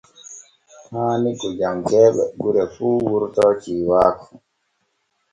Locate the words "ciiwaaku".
3.61-4.25